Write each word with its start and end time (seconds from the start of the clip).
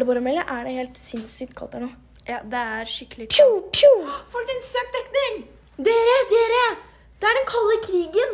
Er 0.00 0.04
det 0.06 0.14
bare 0.14 0.20
meg, 0.24 0.32
eller 0.32 0.56
Er 0.56 0.64
det 0.64 0.72
helt 0.72 0.96
sinnssykt 0.96 1.52
kaldt 1.52 1.74
her 1.76 1.82
nå? 1.84 1.88
Ja, 2.24 2.38
det 2.52 2.56
er 2.56 2.86
skikkelig 2.88 3.26
Pju, 3.28 3.48
pju! 3.68 3.88
Folkens, 4.32 4.70
søk 4.72 4.94
dekning! 4.94 5.42
Dere, 5.76 6.14
dere! 6.30 6.62
Det 7.20 7.28
er 7.28 7.36
den 7.36 7.44
kalde 7.50 7.76
krigen! 7.84 8.32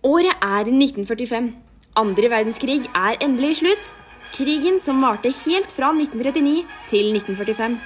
Året 0.00 0.32
er 0.48 0.70
1945. 0.72 1.52
Andre 1.96 2.30
verdenskrig 2.32 2.88
er 2.94 3.20
endelig 3.20 3.58
slutt. 3.60 3.92
Krigen 4.32 4.80
som 4.80 5.04
varte 5.04 5.34
helt 5.42 5.76
fra 5.76 5.92
1939 5.92 6.64
til 6.88 7.12
1945. 7.12 7.76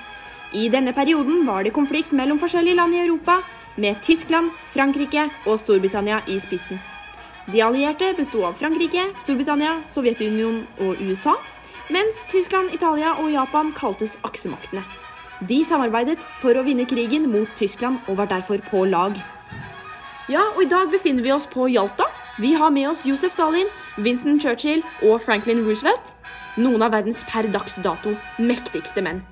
I 0.62 0.68
denne 0.70 0.94
perioden 0.94 1.42
var 1.50 1.66
det 1.66 1.74
konflikt 1.74 2.14
mellom 2.14 2.38
forskjellige 2.38 2.78
land 2.78 2.94
i 2.94 3.02
Europa, 3.02 3.40
med 3.76 3.98
Tyskland, 4.06 4.54
Frankrike 4.70 5.26
og 5.46 5.58
Storbritannia 5.58 6.22
i 6.30 6.38
spissen. 6.38 6.78
De 7.50 7.62
allierte 7.62 8.12
besto 8.14 8.44
av 8.46 8.54
Frankrike, 8.54 9.08
Storbritannia, 9.18 9.80
Sovjetunionen 9.90 10.66
og 10.84 11.00
USA, 11.02 11.32
mens 11.90 12.20
Tyskland, 12.30 12.70
Italia 12.76 13.16
og 13.18 13.30
Japan 13.32 13.72
kaltes 13.74 14.14
aksemaktene. 14.28 14.84
De 15.48 15.62
samarbeidet 15.66 16.20
for 16.38 16.54
å 16.54 16.62
vinne 16.62 16.84
krigen 16.86 17.26
mot 17.32 17.50
Tyskland 17.58 18.04
og 18.06 18.20
var 18.20 18.28
derfor 18.30 18.60
på 18.68 18.84
lag. 18.86 19.16
Ja, 20.30 20.44
og 20.52 20.62
i 20.62 20.68
dag 20.70 20.92
befinner 20.92 21.26
vi 21.26 21.32
oss 21.34 21.48
på 21.50 21.66
Hjalta. 21.72 22.06
Vi 22.38 22.52
har 22.54 22.70
med 22.70 22.90
oss 22.92 23.02
Josef 23.08 23.34
Stalin, 23.34 23.72
Winston 23.98 24.38
Churchill 24.38 24.84
og 25.02 25.18
Franklin 25.24 25.64
Roosevelt. 25.66 26.14
Noen 26.60 26.84
av 26.86 26.94
verdens 26.94 27.24
per 27.26 27.48
dags 27.50 27.74
dato 27.82 28.14
mektigste 28.38 29.02
menn. 29.02 29.24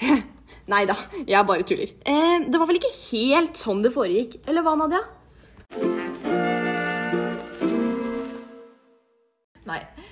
Nei 0.72 0.82
da, 0.88 0.98
jeg 1.28 1.46
bare 1.46 1.62
tuller. 1.68 1.94
Eh, 2.02 2.48
det 2.48 2.58
var 2.58 2.66
vel 2.66 2.80
ikke 2.80 2.94
helt 3.12 3.60
sånn 3.60 3.84
det 3.84 3.94
foregikk, 3.94 4.40
eller 4.48 4.66
hva, 4.66 4.74
Nadia? 4.82 5.04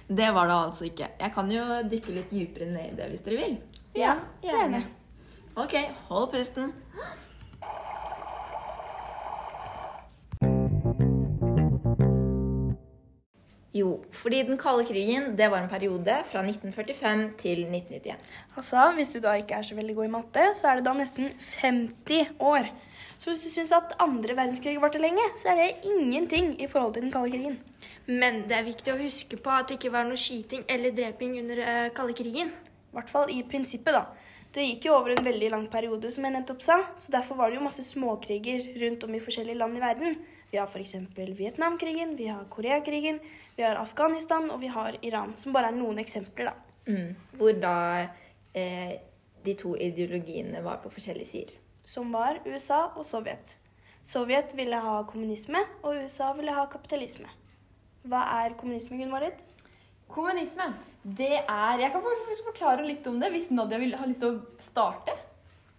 Det 0.09 0.35
var 0.35 0.49
det 0.49 0.55
altså 0.57 0.85
ikke. 0.89 1.09
Jeg 1.21 1.33
kan 1.35 1.51
jo 1.53 1.65
dykke 1.91 2.15
litt 2.17 2.31
dypere 2.33 2.71
ned 2.73 2.93
i 2.93 2.97
det 2.97 3.09
hvis 3.13 3.25
dere 3.27 3.41
vil. 3.43 3.57
Ja, 3.97 4.15
gjerne. 4.45 4.85
Ok, 5.59 5.75
hold 6.09 6.31
pusten. 6.33 6.73
Jo, 13.79 13.99
fordi 14.17 14.43
den 14.49 14.59
kalde 14.59 14.87
krigen 14.89 15.35
det 15.39 15.51
var 15.53 15.61
en 15.61 15.71
periode 15.71 16.15
fra 16.31 16.41
1945 16.43 17.29
til 17.39 17.67
1991. 17.69 18.35
Altså, 18.57 18.91
hvis 18.97 19.13
du 19.13 19.21
da 19.23 19.37
ikke 19.39 19.59
er 19.61 19.67
så 19.67 19.77
veldig 19.77 19.95
god 19.99 20.09
i 20.09 20.13
matte, 20.17 20.47
så 20.59 20.71
er 20.71 20.79
det 20.79 20.87
da 20.89 20.95
nesten 20.97 21.29
50 21.61 22.33
år. 22.41 22.71
Så 23.19 23.33
hvis 23.33 23.43
du 23.43 23.51
syns 23.51 23.73
at 23.75 23.97
andre 24.03 24.37
verdenskrig 24.39 24.77
varte 24.81 25.01
lenge, 25.03 25.25
så 25.37 25.51
er 25.51 25.59
det 25.59 25.91
ingenting 25.91 26.53
i 26.63 26.69
forhold 26.71 26.95
til 26.95 27.05
den 27.05 27.13
kalde 27.15 27.35
krigen. 27.35 27.59
Men 28.07 28.45
det 28.49 28.57
er 28.57 28.69
viktig 28.69 28.95
å 28.95 29.01
huske 29.01 29.41
på 29.43 29.53
at 29.53 29.69
det 29.69 29.81
ikke 29.81 29.93
var 29.93 30.07
noe 30.07 30.19
skyting 30.19 30.63
eller 30.71 30.95
dreping 30.95 31.35
under 31.43 31.61
uh, 31.61 31.89
kalde 31.97 32.15
krigen. 32.17 32.53
I 32.89 32.97
hvert 32.97 33.11
fall 33.11 33.33
i 33.35 33.43
prinsippet, 33.45 33.99
da. 33.99 34.07
Det 34.55 34.65
gikk 34.65 34.87
jo 34.89 34.95
over 34.97 35.13
en 35.13 35.27
veldig 35.27 35.51
lang 35.53 35.67
periode, 35.69 36.09
som 36.15 36.25
jeg 36.25 36.33
nettopp 36.33 36.63
sa, 36.65 36.79
så 36.97 37.13
derfor 37.13 37.37
var 37.37 37.51
det 37.51 37.59
jo 37.59 37.67
masse 37.67 37.85
småkriger 37.85 38.65
rundt 38.81 39.05
om 39.05 39.13
i 39.15 39.21
forskjellige 39.21 39.61
land 39.61 39.77
i 39.77 39.83
verden. 39.83 40.17
Vi 40.49 40.57
har 40.57 40.71
f.eks. 40.71 40.95
Vietnamkrigen, 41.37 42.17
vi 42.17 42.31
har 42.33 42.47
Koreakrigen, 42.49 43.21
vi 43.59 43.67
har 43.67 43.77
Afghanistan 43.77 44.49
og 44.51 44.63
vi 44.63 44.73
har 44.73 44.97
Iran, 45.05 45.35
som 45.37 45.53
bare 45.53 45.69
er 45.69 45.77
noen 45.77 46.01
eksempler, 46.01 46.49
da. 46.49 46.55
Mm. 46.89 47.13
Hvor 47.37 47.61
da 47.61 47.77
eh, 48.57 48.95
de 49.45 49.55
to 49.59 49.75
ideologiene 49.77 50.65
var 50.65 50.81
på 50.81 50.95
forskjellige 50.95 51.29
sider. 51.29 51.59
Som 51.89 52.11
var 52.13 52.43
USA 52.45 52.83
og 53.01 53.05
Sovjet. 53.09 53.55
Sovjet 54.05 54.51
ville 54.57 54.77
ha 54.77 54.99
kommunisme, 55.09 55.61
og 55.81 56.03
USA 56.03 56.35
ville 56.37 56.53
ha 56.53 56.67
kapitalisme. 56.69 57.31
Hva 58.09 58.25
er 58.43 58.57
kommunisme, 58.61 58.99
Gunn-Marit? 59.01 59.39
Kommunisme, 60.09 60.67
det 61.03 61.41
er 61.41 61.81
Jeg 61.81 61.93
kan 61.93 62.05
faktisk 62.05 62.45
forklare 62.51 62.85
litt 62.85 63.07
om 63.09 63.17
det 63.21 63.31
hvis 63.33 63.49
Nadia 63.57 63.79
vil, 63.81 63.95
har 63.97 64.09
lyst 64.09 64.21
til 64.21 64.37
å 64.37 64.65
starte. 64.65 65.15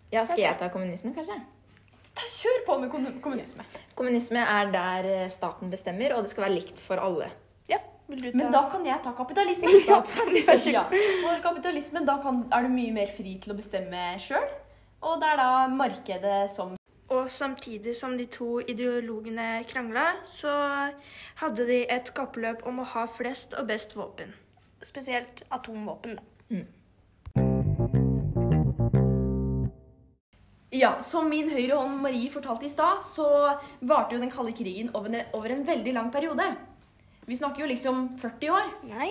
Ja, 0.09 0.23
Skal 0.25 0.41
jeg 0.41 0.57
ta 0.57 0.69
kommunismen, 0.73 1.13
kanskje? 1.13 1.37
Ta, 2.09 2.25
kjør 2.25 2.63
på 2.65 2.77
med 2.81 2.89
kommunisme. 3.21 3.65
Kommunisme 3.97 4.41
er 4.41 4.71
der 4.73 5.09
eh, 5.11 5.27
staten 5.29 5.69
bestemmer, 5.69 6.15
og 6.15 6.25
det 6.25 6.33
skal 6.33 6.47
være 6.47 6.55
likt 6.55 6.81
for 6.81 7.01
alle. 7.03 7.27
Ja, 7.69 7.77
vil 8.09 8.23
du 8.23 8.31
ta 8.31 8.39
Men 8.41 8.57
da 8.57 8.63
kan 8.73 8.87
jeg 8.87 8.97
ta 9.05 9.13
kapitalismen. 9.13 9.77
Ja, 10.73 10.87
for 10.89 11.45
kapitalismen, 11.45 12.09
da 12.09 12.17
kan, 12.25 12.41
er 12.49 12.65
du 12.65 12.73
mye 12.73 12.97
mer 12.97 13.13
fri 13.13 13.35
til 13.45 13.53
å 13.53 13.59
bestemme 13.61 14.07
sjøl. 14.25 14.49
Og 15.01 15.19
det 15.21 15.29
er 15.31 15.39
da 15.39 15.67
markedet 15.71 16.51
som 16.51 16.75
Og 17.09 17.29
samtidig 17.29 17.95
som 17.97 18.17
de 18.17 18.25
to 18.29 18.59
ideologene 18.69 19.63
krangla, 19.69 20.03
så 20.29 20.51
hadde 21.41 21.65
de 21.65 21.79
et 21.89 22.11
kappløp 22.13 22.61
om 22.69 22.83
å 22.83 22.85
ha 22.91 23.05
flest 23.09 23.55
og 23.57 23.65
best 23.71 23.95
våpen. 23.97 24.35
Spesielt 24.85 25.41
atomvåpen, 25.49 26.19
da. 26.19 26.23
Ja, 30.71 30.91
som 31.01 31.31
min 31.33 31.49
høyre 31.49 31.79
hånd 31.79 31.97
Marie 32.03 32.29
fortalte 32.29 32.67
i 32.67 32.69
stad, 32.69 33.01
så 33.09 33.25
varte 33.81 34.13
jo 34.13 34.21
den 34.21 34.29
kalde 34.29 34.53
krigen 34.53 34.91
over 34.93 35.09
en, 35.09 35.23
over 35.33 35.49
en 35.55 35.65
veldig 35.65 35.95
lang 35.95 36.11
periode. 36.13 36.45
Vi 37.25 37.37
snakker 37.39 37.63
jo 37.65 37.71
liksom 37.71 38.03
40 38.21 38.53
år. 38.53 38.69
Nei. 38.91 39.09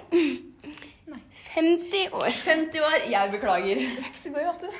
50 1.50 2.14
år. 2.14 2.30
50 2.46 2.86
år. 2.86 2.96
Jeg 3.10 3.34
beklager. 3.34 3.82
Jeg 3.82 3.98
er 3.98 4.06
ikke 4.06 4.22
så 4.22 4.32
god 4.36 4.44
i 4.44 4.48
matte. 4.52 4.72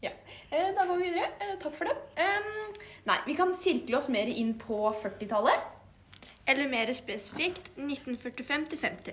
Ja. 0.00 0.10
Eh, 0.50 0.74
Da 0.76 0.84
går 0.86 0.96
vi 0.96 1.02
videre. 1.10 1.30
Eh, 1.40 1.55
Takk 1.66 1.80
for 1.80 1.88
det. 1.90 1.98
Um, 2.22 2.70
nei, 3.08 3.16
vi 3.26 3.34
kan 3.34 3.50
sirkle 3.54 3.96
oss 3.98 4.08
mer 4.12 4.26
inn 4.30 4.54
på 4.54 4.92
40-tallet. 4.94 5.60
Eller 6.46 6.68
mer 6.70 6.92
spesifikt 6.94 7.70
1945 7.74 8.66
til 8.70 8.78
50. 8.78 9.12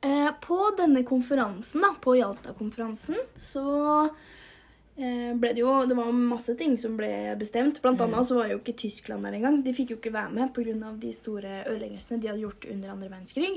Eh, 0.00 0.32
på 0.40 0.70
denne 0.76 1.02
konferansen, 1.04 1.82
da, 1.84 1.92
på 2.00 2.14
Jalta-konferansen, 2.16 3.18
så 3.36 3.64
eh, 4.96 5.34
ble 5.36 5.50
det 5.52 5.60
jo 5.60 5.74
Det 5.84 5.96
var 5.98 6.08
masse 6.16 6.54
ting 6.56 6.78
som 6.80 6.96
ble 6.96 7.36
bestemt. 7.40 7.82
Blant 7.84 8.00
annet 8.00 8.28
så 8.28 8.38
var 8.38 8.48
jo 8.48 8.62
ikke 8.62 8.78
Tyskland 8.80 9.28
der 9.28 9.36
engang. 9.36 9.60
De 9.66 9.74
fikk 9.76 9.92
jo 9.92 9.98
ikke 10.00 10.14
være 10.14 10.32
med 10.38 10.54
pga. 10.56 10.94
de 11.04 11.12
store 11.12 11.64
ødeleggelsene 11.66 12.20
de 12.20 12.32
hadde 12.32 12.46
gjort 12.46 12.64
under 12.72 12.94
andre 12.94 13.10
verdenskrig. 13.12 13.52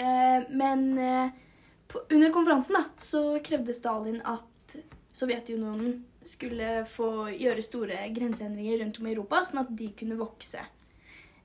Eh, 0.00 0.48
men 0.48 0.86
eh, 0.98 1.36
på, 1.90 2.02
under 2.10 2.32
konferansen 2.34 2.78
da, 2.78 2.84
så 3.02 3.24
krevde 3.44 3.74
Stalin 3.76 4.20
at 4.28 4.78
Sovjetunionen 5.10 5.98
skulle 6.26 6.84
få 6.88 7.30
gjøre 7.32 7.64
store 7.64 8.04
grenseendringer 8.14 8.82
rundt 8.84 9.00
om 9.00 9.08
i 9.08 9.14
Europa, 9.14 9.42
sånn 9.48 9.62
at 9.64 9.72
de 9.76 9.88
kunne 9.98 10.18
vokse. 10.20 10.62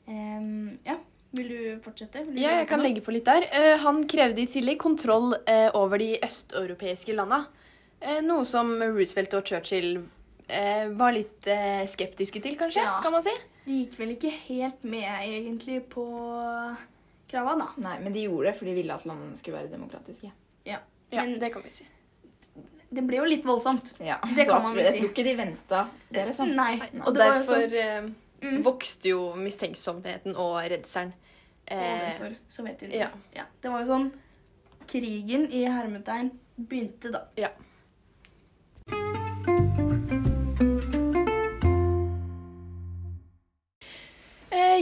Um, 0.05 0.75
ja, 0.85 0.99
vil 1.35 1.49
du 1.49 1.61
fortsette? 1.85 2.25
Vil 2.27 2.37
du 2.37 2.41
Ja, 2.43 2.59
jeg 2.59 2.69
kan 2.69 2.83
legge 2.83 3.03
på 3.03 3.15
litt 3.15 3.25
der. 3.27 3.47
Uh, 3.49 3.75
Han 3.85 4.03
krevde 4.11 4.43
i 4.43 4.49
tillegg 4.51 4.79
kontroll 4.81 5.33
uh, 5.33 5.69
over 5.77 6.01
de 6.01 6.13
østeuropeiske 6.25 7.15
landa. 7.15 7.45
Uh, 8.03 8.19
Noe 8.25 8.45
som 8.47 8.75
Roosevelt 8.83 9.33
og 9.37 9.47
Churchill 9.47 9.97
var 10.45 11.09
litt 11.09 11.47
skeptiske 11.89 12.37
til, 12.37 12.53
kanskje? 12.53 12.83
Ja. 12.83 12.99
kan 13.01 13.15
man 13.15 13.23
si? 13.25 13.31
De 13.63 13.79
gikk 13.79 13.95
vel 13.97 14.11
ikke 14.13 14.29
helt 14.29 14.83
med 14.85 15.07
egentlig 15.09 15.79
på 15.89 16.03
krava, 17.35 17.57
da. 17.59 17.67
Nei, 17.83 17.97
men 18.05 18.15
de 18.15 18.23
gjorde 18.29 18.47
det, 18.49 18.55
for 18.61 18.65
de 18.71 18.73
ville 18.79 18.95
at 18.95 19.05
landene 19.05 19.37
skulle 19.37 19.59
være 19.59 19.73
demokratiske. 19.75 20.31
Ja. 20.65 20.79
Ja, 21.11 21.21
Men 21.21 21.35
det 21.39 21.51
kan 21.53 21.61
vi 21.61 21.69
si. 21.69 21.85
det 22.95 23.03
ble 23.05 23.17
jo 23.19 23.25
litt 23.29 23.43
voldsomt. 23.45 23.91
Ja, 24.01 24.17
Det 24.35 24.47
kan 24.47 24.63
man 24.63 24.73
vel 24.75 24.87
si. 24.87 24.91
Jeg 24.91 25.01
tror 25.03 25.11
ikke 25.11 25.23
de 25.27 25.35
venta 25.37 25.81
det, 26.09 26.23
liksom. 26.31 26.53
Nei. 26.57 26.79
Og 27.03 27.11
det 27.13 27.19
var 27.21 27.35
derfor 27.41 27.51
sånn 27.51 27.81
eh, 27.81 28.13
Mm. 28.45 28.59
vokste 28.65 29.09
jo 29.09 29.19
mistenksomheten 29.39 30.35
og 30.37 30.57
redselen. 30.69 31.13
Eh, 31.65 31.77
overfor 31.79 32.35
Sovjetunionen. 32.51 33.21
ja. 33.33 33.45
Det 33.63 33.71
var 33.71 33.79
jo 33.81 33.87
sånn 33.89 34.09
Krigen 34.91 35.47
i 35.55 35.63
hermetegn 35.65 36.29
begynte 36.59 37.09
da. 37.15 37.21
ja. 37.39 37.49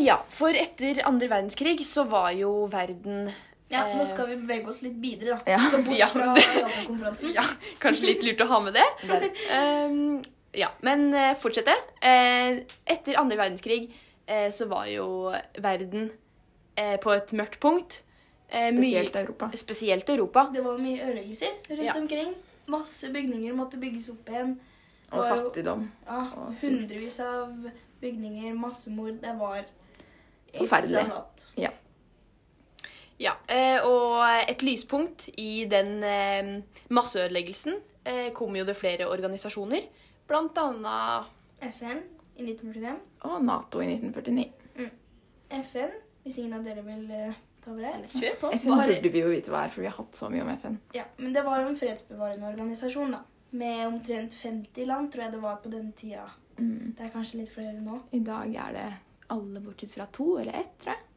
Ja, 0.05 0.17
for 0.29 0.53
etter 0.57 1.01
andre 1.07 1.27
verdenskrig 1.31 1.81
så 1.87 2.03
var 2.09 2.31
jo 2.37 2.67
verden 2.71 3.31
Ja, 3.73 3.87
Nå 3.97 4.05
skal 4.05 4.27
vi 4.29 4.35
bevege 4.37 4.69
oss 4.69 4.83
litt 4.85 4.99
videre, 5.01 5.39
da. 5.39 5.51
Ja. 5.51 5.57
Vi 5.57 5.69
skal 5.71 5.83
bort 5.87 5.97
Ja. 5.97 6.07
fra 6.11 6.35
Jalta-konferansen. 6.37 7.31
Ja, 7.39 7.43
kanskje 7.81 8.05
litt 8.11 8.23
lurt 8.27 8.41
å 8.45 8.47
ha 8.51 8.59
med 8.61 8.75
det. 8.77 8.83
um, 9.57 10.21
ja, 10.53 10.67
men 10.85 11.07
uh, 11.15 11.31
fortsette. 11.41 11.73
Eh, 12.05 12.59
etter 12.85 13.17
andre 13.17 13.39
verdenskrig 13.39 13.87
eh, 14.27 14.51
så 14.53 14.67
var 14.69 14.85
jo 14.91 15.07
verden 15.57 16.11
eh, 16.77 16.99
på 17.01 17.15
et 17.15 17.33
mørkt 17.33 17.57
punkt. 17.63 18.01
Eh, 18.53 18.69
Spesielt 18.75 19.15
Europa. 19.23 19.49
Spesielt 19.57 20.09
Europa. 20.13 20.45
Det 20.53 20.61
var 20.61 20.77
mye 20.77 21.01
ødeleggelser 21.07 21.55
rundt 21.71 21.87
Ja. 21.87 21.95
omkring. 21.97 22.35
Masse 22.69 23.09
bygninger 23.09 23.55
måtte 23.57 23.81
bygges 23.81 24.11
opp 24.13 24.29
igjen. 24.29 24.53
Det 25.09 25.17
Og 25.17 25.23
var 25.23 25.33
jo- 25.35 25.47
fattigdom. 25.49 25.87
Ja, 26.05 26.19
Og 26.37 26.53
hundrevis 26.61 27.17
av 27.25 27.49
bygninger, 28.01 28.53
massemord. 28.53 29.17
Det 29.25 29.33
var 29.39 29.65
Forferdelig. 30.57 31.07
Ja. 31.57 31.71
Ja, 33.21 33.33
eh, 33.47 33.79
og 33.85 34.23
et 34.49 34.63
lyspunkt 34.65 35.27
i 35.37 35.65
den 35.69 36.03
eh, 36.03 36.49
masseødeleggelsen 36.93 37.77
eh, 38.05 38.31
kom 38.35 38.55
jo 38.57 38.65
det 38.67 38.75
flere 38.75 39.07
organisasjoner. 39.11 39.85
Blant 40.27 40.57
annet 40.57 41.29
FN 41.61 42.01
i 42.35 42.43
1945. 42.47 42.99
Og 43.29 43.45
Nato 43.45 43.83
i 43.83 43.93
1949. 43.93 44.89
FN, 45.53 45.91
hvis 46.23 46.39
ingen 46.41 46.57
av 46.57 46.65
dere 46.65 46.81
vil 46.81 47.05
ta 47.63 47.71
over 47.71 47.85
her. 47.85 48.01
Kjør 48.09 48.39
på. 48.41 48.51
FN 48.57 48.81
burde 48.81 49.13
vi 49.13 49.21
jo 49.21 49.29
vite 49.29 49.53
hva 49.53 49.67
er, 49.67 49.73
for 49.75 49.85
vi 49.85 49.91
har 49.91 49.97
hatt 49.99 50.17
så 50.17 50.31
mye 50.33 50.43
om 50.43 50.51
FN. 50.57 50.79
Ja, 50.97 51.05
men 51.19 51.35
det 51.35 51.45
var 51.45 51.61
jo 51.61 51.69
en 51.69 51.79
fredsbevarende 51.79 52.49
organisasjon, 52.49 53.13
da. 53.13 53.21
Med 53.53 53.85
omtrent 53.85 54.33
50 54.33 54.89
land, 54.89 55.11
tror 55.13 55.27
jeg 55.27 55.35
det 55.35 55.41
var 55.43 55.59
på 55.61 55.69
den 55.69 55.91
tida. 55.93 56.25
Mm. 56.57 56.95
Det 56.97 57.05
er 57.05 57.13
kanskje 57.13 57.43
litt 57.43 57.53
flere 57.53 57.77
nå. 57.77 58.01
I 58.17 58.23
dag 58.25 58.55
er 58.65 58.73
det 58.79 58.87
alle 59.33 59.63
bortsett 59.63 59.95
fra 59.95 60.07
to 60.13 60.35
eller 60.41 60.61
ett, 60.61 60.77
tror 60.83 60.95
jeg. 60.95 61.09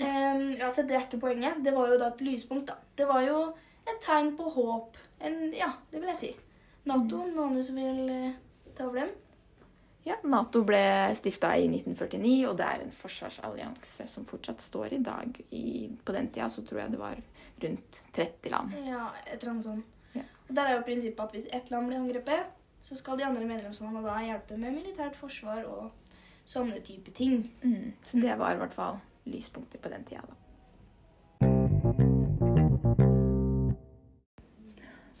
Um, 0.00 0.54
så 0.72 0.82
det 0.88 0.96
er 0.96 1.02
ikke 1.04 1.20
poenget. 1.20 1.58
Det 1.64 1.74
var 1.76 1.90
jo 1.92 1.98
da 2.00 2.08
et 2.08 2.22
lyspunkt, 2.24 2.70
da. 2.70 2.78
Det 2.96 3.04
var 3.08 3.20
jo 3.26 3.40
et 3.84 3.98
tegn 4.00 4.32
på 4.38 4.48
håp. 4.54 4.96
En, 5.20 5.42
ja, 5.52 5.74
det 5.90 6.00
vil 6.00 6.08
jeg 6.14 6.20
si. 6.20 6.30
Nato, 6.88 7.26
noen 7.28 7.60
som 7.64 7.76
vil 7.76 8.08
eh, 8.08 8.38
ta 8.76 8.86
over 8.88 9.02
dem? 9.02 9.10
Ja, 10.06 10.16
Nato 10.24 10.62
ble 10.64 10.80
stifta 11.18 11.52
i 11.60 11.66
1949, 11.68 12.32
og 12.48 12.56
det 12.56 12.68
er 12.70 12.84
en 12.86 12.94
forsvarsallianse 12.96 14.06
som 14.08 14.24
fortsatt 14.28 14.64
står 14.64 14.96
i 14.96 15.02
dag. 15.04 15.42
I, 15.52 15.90
på 15.92 16.16
den 16.16 16.30
tida 16.32 16.48
så 16.48 16.64
tror 16.64 16.86
jeg 16.86 16.94
det 16.94 17.02
var 17.02 17.20
rundt 17.60 18.00
30 18.16 18.54
land. 18.54 18.78
Ja, 18.88 19.10
et 19.26 19.36
eller 19.42 19.52
annet 19.52 19.68
sånt. 19.68 19.98
Ja. 20.16 20.24
Og 20.48 20.56
Der 20.56 20.64
er 20.64 20.78
jo 20.78 20.86
prinsippet 20.88 21.26
at 21.26 21.36
hvis 21.36 21.50
ett 21.52 21.68
land 21.70 21.90
blir 21.90 22.00
angrepet, 22.00 22.56
så 22.80 22.96
skal 22.96 23.20
de 23.20 23.28
andre 23.28 23.44
medlemslandene 23.44 24.06
da 24.06 24.16
hjelpe 24.24 24.56
med 24.56 24.78
militært 24.78 25.18
forsvar 25.20 25.66
og 25.68 25.90
sånne 26.50 26.82
type 26.84 27.14
ting. 27.16 27.44
Mm. 27.62 27.94
Så 28.04 28.20
det 28.22 28.36
var 28.40 28.56
i 28.56 28.60
hvert 28.60 28.76
fall 28.76 29.00
lyspunkter 29.30 29.82
på 29.82 29.92
den 29.92 30.04
tida, 30.08 30.26
da. 30.26 30.36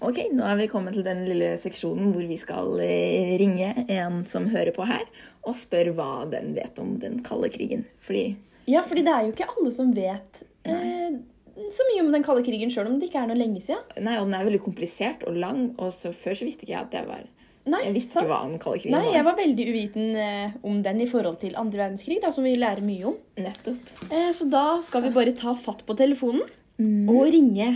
Ok, 0.00 0.16
nå 0.32 0.44
er 0.48 0.56
vi 0.56 0.68
kommet 0.72 0.96
til 0.96 1.04
den 1.04 1.26
lille 1.28 1.52
seksjonen 1.60 2.14
hvor 2.14 2.24
vi 2.24 2.38
skal 2.40 2.72
eh, 2.82 3.34
ringe 3.38 3.84
en 3.84 4.22
som 4.26 4.48
hører 4.50 4.72
på 4.74 4.86
her, 4.88 5.04
og 5.44 5.58
spørre 5.58 5.92
hva 5.96 6.24
den 6.32 6.54
vet 6.56 6.80
om 6.82 6.94
den 7.02 7.20
kalde 7.26 7.50
krigen. 7.52 7.84
Fordi 8.06 8.32
Ja, 8.70 8.80
fordi 8.86 9.04
det 9.06 9.12
er 9.12 9.26
jo 9.26 9.34
ikke 9.34 9.50
alle 9.52 9.72
som 9.76 9.92
vet 9.94 10.40
eh, 10.64 11.20
så 11.68 11.86
mye 11.90 12.06
om 12.06 12.10
den 12.14 12.24
kalde 12.24 12.42
krigen, 12.46 12.72
sjøl 12.72 12.88
om 12.88 12.96
det 12.98 13.10
ikke 13.10 13.20
er 13.22 13.28
noe 13.28 13.38
lenge 13.38 13.60
siden. 13.62 13.84
Nei, 14.00 14.16
og 14.16 14.26
den 14.30 14.38
er 14.38 14.48
veldig 14.48 14.62
komplisert 14.64 15.22
og 15.28 15.36
lang, 15.36 15.66
og 15.76 15.92
så 15.92 16.14
før 16.16 16.38
så 16.38 16.48
visste 16.48 16.64
ikke 16.64 16.74
jeg 16.74 16.86
at 16.86 16.94
det 16.96 17.04
var 17.10 17.28
Nei, 17.66 17.82
Jeg 17.84 17.92
visste 17.94 18.16
ikke 18.22 18.30
hva 18.30 18.38
den 18.48 18.58
kalde 18.58 18.78
krigen 18.80 18.94
Nei, 18.96 19.02
var. 19.04 19.14
jeg 19.18 19.24
var 19.26 19.34
veldig 19.36 19.64
uviten 19.68 20.16
eh, 20.16 20.54
om 20.64 20.78
den 20.82 21.00
i 21.04 21.06
forhold 21.10 21.36
til 21.42 21.54
andre 21.60 21.82
verdenskrig, 21.82 22.16
da, 22.22 22.30
som 22.32 22.44
vi 22.48 22.54
lærer 22.56 22.80
mye 22.82 23.04
om. 23.10 23.18
Nettopp. 23.36 23.90
Eh, 24.10 24.30
så 24.32 24.46
da 24.50 24.62
skal 24.82 25.04
vi 25.04 25.10
bare 25.14 25.34
ta 25.36 25.54
fatt 25.54 25.84
på 25.86 25.96
telefonen 25.98 26.46
Mm. 26.80 27.10
og 27.12 27.26
ringe, 27.28 27.66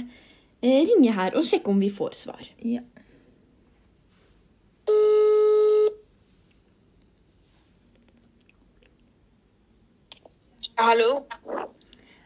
eh, 0.64 0.78
ringe 0.88 1.12
her 1.12 1.34
og 1.36 1.44
sjekke 1.44 1.68
om 1.68 1.78
vi 1.82 1.90
får 1.92 2.14
svar. 2.16 2.40
Ja. 2.64 2.80
Hallo. 10.76 11.14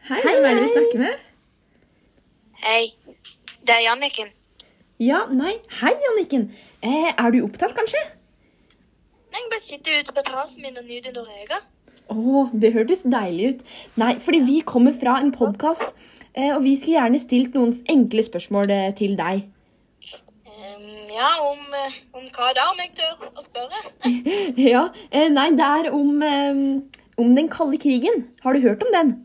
Hei, 0.09 0.19
hvem 0.23 0.45
er 0.49 0.55
det 0.57 0.61
vi 0.63 0.69
snakker 0.73 1.01
med? 1.03 1.25
Hei. 2.63 2.81
Det 3.67 3.75
er 3.75 3.83
Janniken. 3.85 4.31
Ja, 4.99 5.21
nei, 5.31 5.53
hei 5.79 5.93
Anniken. 6.09 6.49
Eh, 6.83 7.13
er 7.13 7.31
du 7.31 7.37
opptatt, 7.45 7.71
kanskje? 7.71 7.99
Jeg 9.31 9.45
bare 9.47 9.63
sitter 9.63 10.01
ute 10.01 10.11
på 10.11 10.23
terrassen 10.27 10.59
min 10.65 10.75
og 10.75 10.89
nyter 10.89 11.13
Norega. 11.15 11.61
Å, 12.11 12.41
det 12.51 12.73
hørtes 12.75 13.05
deilig 13.07 13.53
ut. 13.53 13.61
Nei, 14.01 14.09
fordi 14.25 14.41
vi 14.43 14.57
kommer 14.67 14.97
fra 14.99 15.13
en 15.21 15.31
podkast, 15.31 15.93
eh, 16.33 16.51
og 16.51 16.65
vi 16.65 16.73
skulle 16.75 16.97
gjerne 16.97 17.21
stilt 17.23 17.55
noen 17.55 17.71
enkle 17.87 18.25
spørsmål 18.27 18.75
eh, 18.75 18.89
til 18.99 19.15
deg. 19.21 19.45
Um, 20.49 20.91
ja, 21.15 21.31
om, 21.47 21.63
eh, 21.79 22.01
om 22.19 22.27
hva 22.35 22.51
da, 22.59 22.67
om 22.73 22.83
jeg 22.83 22.91
tør 22.99 23.31
å 23.31 23.47
spørre? 23.47 23.81
Ja, 24.73 24.83
eh, 25.15 25.31
nei, 25.31 25.47
det 25.55 25.71
er 25.79 25.93
om, 25.95 26.11
um, 26.19 26.63
om 27.23 27.33
den 27.39 27.47
kalde 27.55 27.79
krigen. 27.79 28.25
Har 28.43 28.51
du 28.51 28.67
hørt 28.67 28.83
om 28.83 28.91
den? 28.99 29.15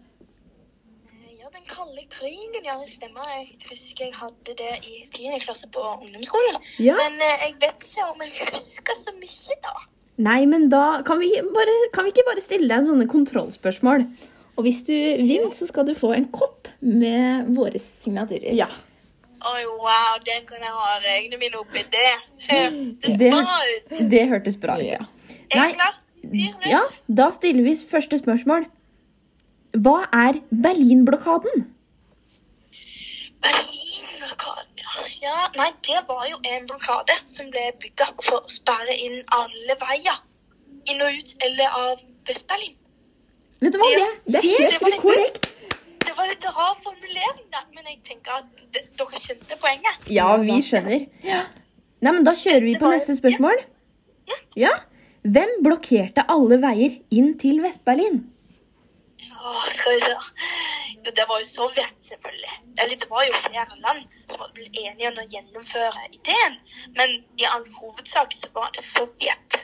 Det 2.24 2.90
stemmer. 2.92 3.24
Jeg 3.28 3.56
husker 3.68 4.06
jeg 4.06 4.14
hadde 4.16 4.54
det 4.56 4.74
i 4.88 5.02
10. 5.12 5.40
klasse 5.44 5.68
på 5.72 5.80
ungdomsskolen. 5.80 6.60
Ja. 6.80 6.96
Men 7.00 7.20
eh, 7.20 7.42
jeg 7.46 7.56
vet 7.60 7.84
ikke 7.84 8.06
om 8.10 8.22
jeg 8.24 8.48
husker 8.52 8.96
så 8.96 9.12
mye 9.16 9.56
da. 9.64 9.74
Nei, 10.24 10.44
men 10.46 10.68
da 10.72 11.02
kan 11.06 11.18
vi, 11.18 11.30
bare, 11.54 11.74
kan 11.92 12.06
vi 12.06 12.12
ikke 12.14 12.26
bare 12.28 12.44
stille 12.44 12.68
deg 12.70 12.82
en 12.82 12.88
sånne 12.92 13.06
kontrollspørsmål? 13.10 14.06
Og 14.54 14.66
hvis 14.66 14.84
du 14.86 14.92
vinner, 14.94 15.50
så 15.56 15.66
skal 15.66 15.88
du 15.88 15.94
få 15.98 16.12
en 16.14 16.28
kopp 16.32 16.68
med 16.80 17.50
våre 17.56 17.80
signaturer. 17.82 18.54
Ja. 18.54 18.68
Oi, 19.44 19.64
wow, 19.66 20.14
den 20.24 20.46
kan 20.48 20.62
jeg 20.62 20.72
ha 20.72 20.94
regnet 21.04 21.42
mine 21.42 21.58
oppi. 21.60 21.82
Det 21.92 22.06
hørtes 22.46 23.18
Det- 23.18 23.32
bra 23.34 23.58
ut. 23.74 23.98
Det 24.14 24.22
hørtes 24.30 24.56
bra 24.60 24.78
ut, 24.78 24.86
ja. 24.86 25.02
Er 25.50 25.58
Nei, 25.58 25.68
du 25.72 25.76
klar? 25.80 26.00
Ja, 26.70 26.80
da 27.12 27.28
stiller 27.34 27.66
vi 27.66 27.74
første 27.76 28.18
spørsmål. 28.22 28.64
Hva 29.74 30.06
er 30.14 30.38
Berlinblokaden? 30.54 31.73
Ja. 33.44 34.54
ja. 35.22 35.36
Nei, 35.56 35.70
det 35.86 36.04
var 36.08 36.24
jo 36.30 36.38
en 36.52 36.68
blokade 36.68 37.16
som 37.30 37.50
ble 37.52 37.66
bygga 37.82 38.10
for 38.22 38.40
å 38.40 38.52
sperre 38.52 38.94
inn 38.96 39.20
alle 39.36 39.76
veier. 39.82 40.22
Inn 40.90 41.02
og 41.04 41.18
ut 41.18 41.34
eller 41.44 41.76
av 41.80 42.02
Vest-Berlin. 42.28 42.76
Vet 43.64 43.74
du 43.74 43.80
hva, 43.80 43.90
det 43.90 44.08
Det 44.32 44.40
er 44.40 44.48
helt 44.48 44.72
helt 44.76 44.88
litt, 44.90 45.02
korrekt. 45.02 45.46
Det 46.04 46.16
var 46.16 46.28
litt 46.28 46.44
rar 46.44 46.74
formulering, 46.84 47.44
der, 47.52 47.68
men 47.74 47.86
jeg 47.88 48.00
tenker 48.08 48.40
at 48.42 48.74
dere 48.74 49.22
skjønte 49.22 49.60
poenget. 49.60 50.10
Ja, 50.12 50.34
vi 50.42 50.58
skjønner. 50.64 51.06
Nei, 51.24 52.10
men 52.10 52.26
da 52.26 52.34
kjører 52.36 52.66
vi 52.66 52.74
på 52.80 52.90
neste 52.92 53.16
spørsmål. 53.16 53.64
Ja. 54.58 54.74
Hvem 55.24 55.56
blokkerte 55.64 56.26
alle 56.28 56.60
veier 56.60 56.98
inn 57.16 57.32
til 57.40 57.62
Vest-Berlin? 57.64 58.20
Åh, 59.32 59.64
skal 59.72 59.96
vi 59.96 60.00
se. 60.04 60.14
Det 61.04 61.24
var 61.28 61.40
jo 61.42 61.46
Sovjet, 61.48 61.94
selvfølgelig. 62.00 62.54
Eller 62.80 62.96
det 63.02 63.08
var 63.10 63.26
jo 63.28 63.34
flere 63.44 63.76
land 63.84 64.02
som 64.24 64.40
hadde 64.40 64.54
blitt 64.56 64.78
enige 64.80 65.10
om 65.10 65.20
å 65.20 65.26
gjennomføre 65.34 66.08
ideen. 66.16 66.56
Men 66.96 67.18
i 67.40 67.46
all 67.48 67.66
hovedsak 67.76 68.32
så 68.36 68.48
var 68.56 68.72
det 68.76 68.84
Sovjet. 68.86 69.60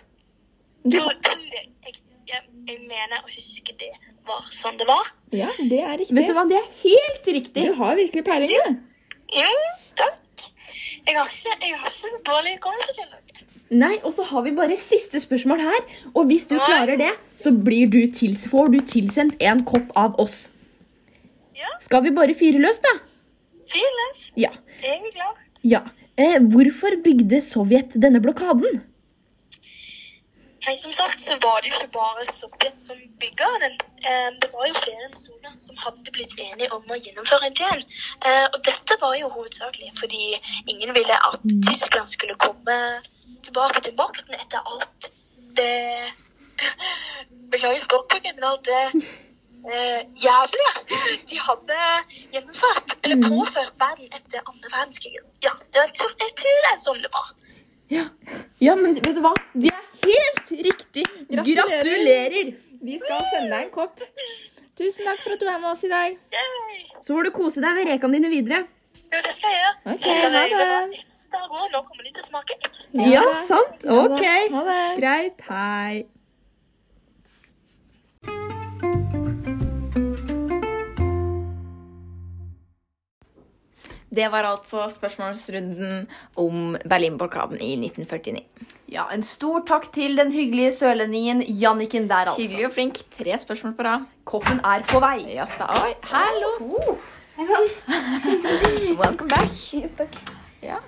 Tror, 0.84 1.14
tror 1.24 1.46
jeg, 1.56 1.66
jeg, 1.86 1.96
jeg, 2.28 2.44
jeg 2.68 2.78
mener 2.88 3.24
å 3.24 3.32
huske 3.32 3.74
det 3.80 3.90
var 4.28 4.46
sånn 4.54 4.78
det 4.80 4.86
var. 4.88 5.10
Ja, 5.36 5.50
det 5.58 5.80
er 5.80 5.96
riktig. 6.00 6.16
Vet 6.16 6.30
du 6.30 6.36
hva, 6.36 6.46
det 6.48 6.60
er 6.60 6.68
helt 6.82 7.32
riktig. 7.38 7.66
Du 7.66 7.80
har 7.80 7.98
virkelig 7.98 8.24
peiling, 8.28 8.54
du. 8.54 8.78
Jo, 9.40 9.50
takk. 10.00 10.46
Jeg 11.06 11.16
har 11.16 11.28
ikke, 11.32 11.56
jeg 11.64 11.74
har 11.74 11.88
ikke 11.88 11.96
så 11.96 12.22
dårlig 12.28 12.56
hukommelse 12.58 12.96
til 12.96 13.08
noe. 13.08 13.20
Nei, 13.70 14.00
og 14.02 14.10
så 14.12 14.24
har 14.26 14.42
vi 14.42 14.50
bare 14.54 14.76
siste 14.78 15.20
spørsmål 15.22 15.60
her. 15.62 15.84
Og 16.10 16.24
hvis 16.26 16.48
du 16.50 16.56
klarer 16.58 16.98
det, 16.98 17.12
så 17.38 17.52
blir 17.54 17.90
du 17.90 18.00
tils 18.10 18.48
får 18.50 18.72
du 18.74 18.80
tilsendt 18.82 19.38
en 19.46 19.62
kopp 19.66 19.92
av 19.98 20.18
oss. 20.22 20.48
Skal 21.80 22.02
vi 22.04 22.10
bare 22.16 22.34
fyre 22.36 22.60
løs, 22.62 22.78
da? 22.84 22.92
Fyrløs. 23.70 24.20
Ja. 24.36 24.50
Jeg 24.82 25.00
er 25.00 25.12
klar. 25.16 25.34
ja. 25.64 25.80
Eh, 26.20 26.36
hvorfor 26.52 26.92
bygde 27.04 27.38
Sovjet 27.40 27.94
denne 28.02 28.20
blokaden? 28.20 28.82
Nei, 30.66 30.74
som 30.76 30.92
sagt 30.92 31.22
så 31.24 31.38
var 31.40 31.62
det 31.64 31.70
jo 31.70 31.78
ikke 31.78 31.92
bare 31.94 32.24
Sovjet 32.28 32.82
som 32.84 32.98
bygga 33.22 33.46
den. 33.62 33.78
Eh, 34.04 34.26
Det 34.42 34.50
var 34.52 34.66
jo 34.68 34.74
flere 34.82 35.06
nasjoner 35.08 35.54
som 35.64 35.76
hadde 35.80 36.12
blitt 36.12 36.34
enige 36.36 36.68
om 36.76 36.84
å 36.92 36.98
gjennomføre 37.00 37.48
ideen. 37.48 37.80
Eh, 38.26 38.44
Og 38.52 38.58
dette 38.68 38.98
var 39.00 39.14
jo 39.16 39.30
hovedsakelig 39.32 39.94
fordi 40.02 40.20
ingen 40.68 40.92
ville 40.98 41.16
at 41.30 41.40
Tyskland 41.70 42.08
skulle 42.12 42.36
komme 42.36 42.76
tilbake 43.46 43.80
til 43.86 43.94
makten 43.96 44.34
etter 44.36 44.60
alt 44.66 45.10
det 45.56 46.12
Beklager 47.50 47.80
språkbruken, 47.80 48.34
men 48.36 48.44
alt 48.44 48.64
det 48.68 48.82
eh, 49.66 50.00
jævlige 50.24 50.72
de 51.30 51.38
hadde 51.46 51.78
gjennomført, 52.32 52.96
eller 53.04 53.20
påført 53.28 53.74
verden 53.82 54.08
etter 54.18 54.40
andre 54.46 54.72
verdenskrig. 54.76 55.14
Ja, 55.44 55.52
det, 55.60 55.84
jeg 55.84 55.94
tror 56.00 56.14
jeg 56.24 56.34
tror 56.42 56.58
det 56.66 56.72
er 56.72 56.80
sånn 56.86 57.02
det 57.04 57.12
var. 57.14 57.30
Ja. 57.90 58.04
ja, 58.62 58.74
men 58.78 58.94
vet 59.00 59.16
du 59.16 59.22
hva? 59.24 59.32
Det 59.54 59.72
er 59.74 59.86
helt 60.06 60.52
riktig. 60.68 61.04
Gratulerer. 61.30 61.80
Gratulerer. 61.82 62.52
Vi 62.80 62.98
skal 63.02 63.24
sende 63.32 63.50
deg 63.50 63.64
en 63.66 63.72
kopp. 63.74 63.98
Tusen 64.78 65.04
takk 65.04 65.18
for 65.24 65.34
at 65.34 65.42
du 65.42 65.48
er 65.50 65.58
med 65.60 65.70
oss 65.72 65.82
i 65.84 65.90
dag. 65.90 66.14
Yay! 66.32 66.78
Så 67.04 67.16
får 67.16 67.26
du 67.26 67.32
kose 67.34 67.60
deg 67.64 67.74
ved 67.80 67.90
rekene 67.90 68.16
dine 68.20 68.30
videre. 68.32 68.62
Jo, 69.10 69.18
det 69.26 69.34
skal 69.34 69.50
jeg 69.50 69.58
gjøre. 69.58 69.74
Okay, 69.96 70.14
Jeg 70.14 70.30
skal 70.30 70.38
ha 70.38 70.78
det. 70.86 71.02
ekstra. 71.02 71.42
Nå 71.74 71.82
kommer 71.82 72.06
de 72.06 72.12
til 72.14 72.22
å 72.22 72.28
smake 72.28 72.56
ekstra. 72.62 73.10
Ja, 73.10 73.24
sant? 73.48 73.84
Ok. 73.90 74.24
Greit. 75.02 75.44
Hei. 75.50 76.06
Det 84.10 84.26
var 84.32 84.42
altså 84.42 84.88
spørsmålsrunden 84.90 86.08
om 86.36 86.76
Berlinblokaden 86.90 87.60
i 87.62 87.72
1949. 87.78 88.42
Ja, 88.90 89.04
En 89.14 89.22
stor 89.22 89.62
takk 89.68 89.92
til 89.94 90.16
den 90.18 90.32
hyggelige 90.34 90.72
sørlendingen 90.74 91.44
Janniken 91.46 92.08
der, 92.10 92.32
altså. 92.32 92.42
Hyggelig 92.42 92.66
og 92.66 92.72
flink. 92.74 92.98
Tre 93.14 93.38
spørsmål 93.38 93.74
på 93.78 93.82
rad. 93.86 94.08
Koppen 94.26 94.60
er 94.66 94.82
på 94.90 94.98
vei. 95.00 95.20
Jaså. 95.36 95.62
Oi, 95.84 95.92
hallo. 96.10 96.96
Hei 97.36 97.46
sann. 97.46 97.70
Welcome 99.02 99.30
back. 99.30 99.54
Ja. 100.62 100.80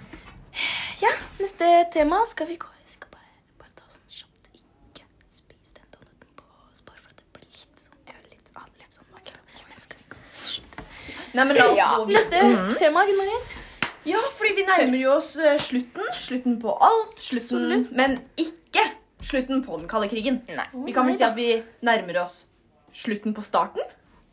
Ja, 1.02 1.12
neste 1.40 1.68
tema 1.94 2.18
skal 2.28 2.46
vi 2.50 2.58
gå 2.60 2.66
Jeg 2.82 2.90
skal 2.98 3.08
bare, 3.14 3.30
bare 3.62 3.70
ta 3.78 3.86
sånn 3.88 4.10
kjapt. 4.12 4.50
Ikke 4.58 5.06
spis 5.32 5.70
den 5.78 5.86
donuten 5.94 6.34
på 6.36 6.44
spar, 6.76 6.98
for 6.98 7.14
det 7.16 7.24
blir 7.38 7.46
litt 7.46 7.86
sånn 7.86 8.02
Jeg 8.10 8.18
er 8.18 8.26
litt, 8.34 8.50
ah, 8.58 8.66
litt 8.82 8.92
sånn 8.98 9.08
mager. 9.14 9.38
Men 9.70 9.80
skal 9.86 10.02
vi 10.02 10.10
gå 10.10 10.18
Slutt. 10.42 10.82
Nei, 11.32 11.44
men 11.48 11.56
la 11.56 11.66
oss 11.70 11.78
Ja. 11.78 11.90
gå 11.98 12.06
videre. 12.08 12.42
Neste 12.48 12.78
tema, 12.78 13.04
Gunn 13.08 13.16
Marit. 13.16 13.52
Ja, 14.04 14.18
fordi 14.36 14.54
vi 14.56 14.64
nærmer 14.66 14.98
jo 14.98 15.12
oss 15.16 15.36
eh, 15.36 15.58
slutten. 15.58 16.04
Slutten 16.20 16.58
på 16.60 16.74
alt. 16.82 17.20
Slutten, 17.22 17.88
men 17.92 18.18
ikke 18.36 18.82
slutten 19.22 19.62
på 19.64 19.78
den 19.78 19.88
kalde 19.88 20.08
krigen. 20.10 20.40
Nei. 20.48 20.66
Vi 20.86 20.92
kan 20.92 21.06
vel 21.06 21.14
si 21.16 21.22
at 21.24 21.36
vi 21.36 21.62
nærmer 21.86 22.22
oss 22.24 22.42
slutten 22.92 23.34
på 23.34 23.42
starten. 23.46 23.82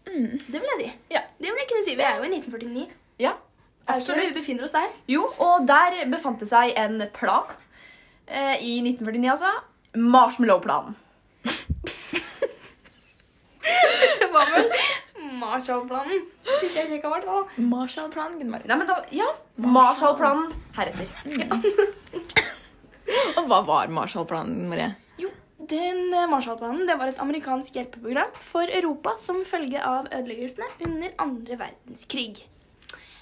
Det 0.05 0.57
vil 0.57 0.69
jeg 0.73 0.79
si. 0.81 0.91
Ja. 1.13 1.21
Det 1.37 1.51
vil 1.51 1.61
jeg 1.61 1.69
kunne 1.69 1.85
si. 1.85 1.95
Vi 1.95 2.01
er 2.01 2.17
jo 2.17 2.25
i 2.25 2.31
1949. 2.33 2.87
Ja, 3.19 3.33
det? 3.87 4.15
Vi 4.17 4.33
befinner 4.33 4.63
oss 4.63 4.71
der. 4.73 4.89
Jo, 5.07 5.27
og 5.39 5.67
der 5.67 6.01
befant 6.11 6.39
det 6.41 6.49
seg 6.49 6.73
en 6.77 7.03
plan 7.13 7.45
eh, 8.27 8.57
i 8.61 8.79
1949, 8.81 9.29
altså. 9.31 9.53
Marshmallow-planen. 9.95 10.95
Det 14.19 14.27
var 14.33 14.45
vel 14.49 14.65
Marshall-planen. 15.39 16.19
Synes 16.45 16.75
jeg 16.77 16.85
sjekket 16.89 17.05
i 17.05 17.07
hvert. 17.13 17.25
Marshallplanen, 17.71 18.35
Gunn-Marit. 18.41 18.67
Nei, 18.71 18.77
men 18.81 18.87
da, 18.89 18.95
ja, 19.15 19.27
Marshall-planen 19.57 20.47
heretter. 20.77 21.07
Og 23.39 23.45
hva 23.49 23.59
var 23.65 23.89
Marshallplanen, 23.93 24.67
Marie? 24.69 24.89
Jo, 25.21 25.29
den 25.71 26.01
eh, 26.13 26.27
Marshall-planen 26.29 26.85
det 26.89 26.97
var 26.99 27.07
et 27.11 27.21
amerikansk 27.23 27.71
hjelpeprogram 27.79 28.31
for 28.51 28.65
Europa 28.69 29.15
som 29.21 29.41
følge 29.47 29.79
av 29.81 30.07
ødeleggelsene 30.13 30.67
under 30.85 31.09
andre 31.25 31.57
verdenskrig. 31.63 32.35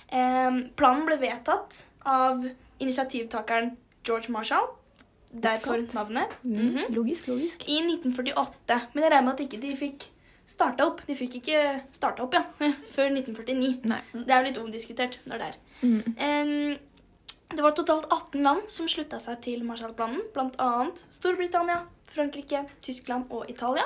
Eh, 0.08 0.52
planen 0.80 1.06
ble 1.08 1.18
vedtatt 1.22 1.72
av 2.08 2.44
initiativtakeren 2.84 3.74
George 4.08 4.30
Marshall, 4.32 4.68
derfor 5.32 5.82
navnet, 5.96 6.30
Mhm. 6.44 6.86
Logisk, 6.96 7.28
logisk. 7.28 7.64
i 7.68 7.80
1948. 7.84 8.82
Men 8.94 9.04
jeg 9.04 9.12
regner 9.12 9.26
med 9.26 9.34
at 9.34 9.40
ikke 9.48 9.62
de 9.62 9.76
fikk 9.76 10.06
starta 10.48 10.88
opp. 10.88 11.04
De 11.08 11.16
fikk 11.18 11.40
ikke 11.42 11.64
starta 11.96 12.26
opp, 12.26 12.38
ja, 12.38 12.44
før 12.96 13.12
1949. 13.14 13.74
Nei. 13.92 14.02
Det 14.18 14.34
er 14.34 14.42
jo 14.42 14.50
litt 14.50 14.62
omdiskutert 14.62 15.20
når 15.28 15.44
det 15.44 15.50
er. 15.52 15.60
Mm. 15.84 16.00
Um, 16.18 16.98
det 17.48 17.64
var 17.64 17.76
totalt 17.78 18.10
18 18.12 18.44
land 18.44 18.66
som 18.72 18.90
slutta 18.92 19.22
seg 19.24 19.40
til 19.46 19.62
Marshallplanen, 19.68 20.26
bl.a. 20.36 20.72
Storbritannia, 21.16 21.86
Frankrike, 22.12 22.66
Tyskland 22.84 23.32
og 23.32 23.48
Italia. 23.52 23.86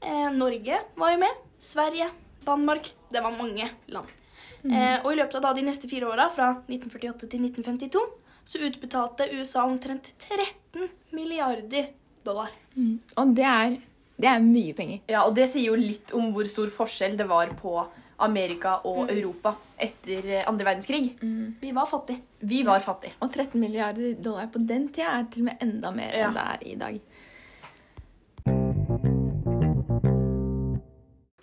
Eh, 0.00 0.26
Norge 0.34 0.80
var 0.98 1.12
jo 1.14 1.20
med. 1.22 1.44
Sverige, 1.60 2.08
Danmark. 2.46 2.90
Det 3.12 3.22
var 3.22 3.36
mange 3.36 3.68
land. 3.92 4.10
Eh, 4.64 4.98
og 5.04 5.12
i 5.12 5.18
løpet 5.20 5.44
av 5.44 5.54
de 5.56 5.64
neste 5.64 5.88
fire 5.88 6.08
åra, 6.10 6.26
fra 6.32 6.50
1948 6.66 7.28
til 7.30 7.46
1952, 7.46 8.02
så 8.44 8.60
utbetalte 8.66 9.28
USA 9.36 9.64
omtrent 9.68 10.10
13 10.18 10.88
milliarder 11.16 11.92
dollar. 12.26 12.50
Mm. 12.74 12.98
Og 13.16 13.36
det 13.36 13.46
er, 13.46 13.76
det 14.20 14.28
er 14.28 14.42
mye 14.44 14.74
penger. 14.76 15.00
Ja, 15.08 15.24
og 15.26 15.34
det 15.38 15.48
sier 15.52 15.70
jo 15.70 15.78
litt 15.80 16.12
om 16.16 16.30
hvor 16.34 16.46
stor 16.50 16.68
forskjell 16.74 17.16
det 17.20 17.26
var 17.30 17.52
på 17.60 17.74
Amerika 18.20 18.74
og 18.84 19.08
Europa 19.08 19.54
etter 19.80 20.26
eh, 20.28 20.42
andre 20.48 20.66
verdenskrig. 20.68 21.14
Vi 21.62 21.70
var 21.72 21.86
fattige. 21.88 22.20
Vi 22.44 22.60
var 22.68 22.82
fattige. 22.84 23.14
Og 23.24 23.32
13 23.32 23.56
milliarder 23.62 24.12
dollar 24.20 24.50
på 24.52 24.60
den 24.68 24.90
tida 24.92 25.14
er 25.22 25.30
til 25.32 25.46
og 25.46 25.48
med 25.48 25.64
enda 25.64 25.90
mer 25.96 26.12
Ja. 26.18 26.28
enn 26.28 26.36
det 26.36 26.44
er 26.52 26.66
i 26.68 26.76
dag. 26.84 27.00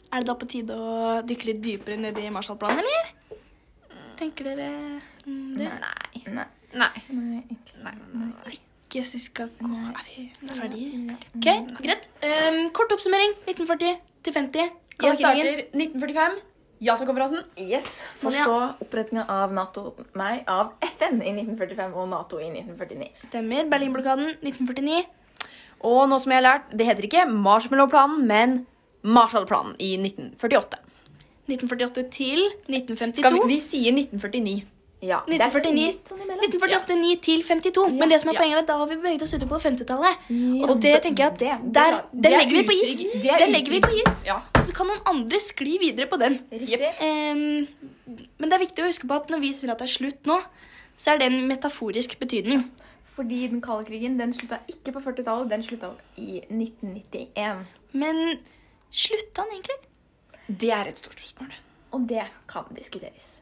Er 0.08 0.22
det 0.24 0.28
da 0.30 0.36
på 0.40 0.48
tide 0.50 0.74
å 0.78 1.22
dykke 1.28 1.50
litt 1.52 1.60
dypere 1.66 1.98
ned 2.00 2.18
i 2.22 2.30
Marshallplanen, 2.34 2.80
eller? 2.80 3.10
Tenker 4.18 4.48
dere 4.48 4.56
det? 4.58 5.02
Nei. 5.28 5.68
Nei. 6.26 6.46
Nei. 6.74 6.92
Nei. 7.12 7.44
Nei. 7.84 7.94
Nei. 8.14 8.56
Så 8.92 9.18
vi 9.18 9.20
skal 9.20 9.50
gå 9.60 9.68
Er 9.68 10.04
vi 10.08 10.28
ferdige? 10.48 11.18
Ok, 11.36 11.48
greit. 11.84 12.10
Um, 12.24 12.70
kort 12.74 12.94
oppsummering. 12.96 13.34
1940 13.46 13.98
til 14.24 14.34
50. 14.34 14.70
Jeg 15.04 15.18
starter 15.18 15.60
1945. 15.74 16.40
Jalta-konferansen. 16.82 17.42
Yes. 17.58 18.06
For 18.22 18.32
så 18.32 18.58
opprettinga 18.84 19.26
av 19.34 19.54
NATO 19.54 19.96
Nei, 20.18 20.44
av 20.46 20.76
FN 20.86 21.24
i 21.24 21.34
1945 21.34 21.96
og 21.98 22.10
Nato 22.12 22.40
i 22.42 22.50
1949. 22.52 23.10
Stemmer. 23.18 23.66
Berlinblokaden 23.72 24.36
1949. 24.46 25.04
Og 25.88 26.04
nå 26.10 26.20
som 26.22 26.34
jeg 26.34 26.42
har 26.42 26.46
lært, 26.46 26.72
det 26.74 26.88
heter 26.88 27.06
ikke 27.06 27.26
Marshmallow-planen, 27.30 28.24
men 28.30 28.58
Marshall-planen 29.06 29.76
i 29.82 29.94
1948. 30.00 30.80
1948 31.48 32.08
til 32.14 32.42
1952. 32.68 33.22
Skal 33.22 33.38
vi, 33.38 33.44
vi 33.56 33.60
sier 33.64 33.94
1949. 33.94 34.77
Ja, 35.00 35.20
er 35.28 35.38
1949. 35.38 35.74
litt 35.78 36.10
sånn 36.10 36.22
1948 36.26 37.22
til 37.22 37.44
52. 37.46 37.92
Men 38.00 38.10
det 38.10 38.18
som 38.22 38.32
er 38.32 38.38
poenget 38.40 38.58
er 38.58 38.62
at 38.64 38.68
da 38.72 38.78
har 38.80 38.88
vi 38.90 38.96
beveget 38.98 39.22
oss 39.22 39.34
utover 39.36 39.52
på 39.54 39.60
50-tallet. 39.68 40.24
Ja. 40.34 40.66
Og 40.72 40.80
det 40.82 40.94
tenker 41.04 41.24
jeg 41.24 41.34
at 41.34 41.38
Det- 41.38 41.60
det 41.62 41.74
der, 41.74 42.02
den 42.14 42.34
er 42.34 42.38
legger 42.40 42.58
vi 42.58 42.64
på 42.64 42.74
is. 42.74 42.98
Den 43.22 43.52
legger 43.54 43.72
vi 43.72 43.80
på 43.82 43.92
is. 43.94 44.24
Ja. 44.26 44.38
Og 44.56 44.62
så 44.64 44.74
kan 44.74 44.88
noen 44.88 45.02
andre 45.06 45.38
skli 45.40 45.78
videre 45.78 46.08
på 46.08 46.18
den. 46.18 46.40
Riktig. 46.52 47.68
Men 48.40 48.50
det 48.50 48.54
er 48.54 48.66
viktig 48.66 48.84
å 48.84 48.88
huske 48.90 49.08
på 49.08 49.16
at 49.16 49.28
når 49.30 49.40
vi 49.40 49.54
sier 49.54 49.72
at 49.72 49.78
det 49.78 49.88
er 49.88 49.94
slutt 49.94 50.26
nå, 50.26 50.42
så 50.98 51.14
er 51.14 51.18
det 51.20 51.28
en 51.32 51.48
metaforisk 51.48 52.18
betydning. 52.20 52.72
Fordi 53.16 53.48
den 53.50 53.62
kalde 53.62 53.86
krigen 53.86 54.18
den 54.18 54.34
slutta 54.34 54.60
ikke 54.70 54.94
på 54.94 55.02
40-tallet, 55.02 55.50
den 55.50 55.64
slutta 55.64 55.92
i 56.18 56.42
1991. 56.50 57.66
Men 57.94 58.40
slutta 58.92 59.44
den 59.46 59.58
egentlig? 59.58 59.78
Det 60.50 60.72
er 60.72 60.88
et 60.88 60.98
stort 60.98 61.18
spørsmål. 61.22 61.54
Og 61.94 62.08
det 62.08 62.28
kan 62.48 62.64
diskuteres. 62.76 63.37